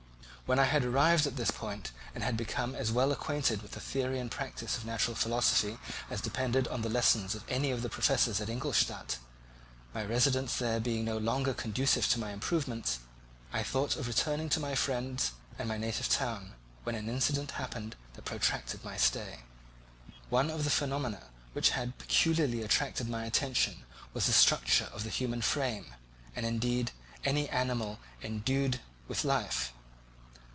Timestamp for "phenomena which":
20.69-21.69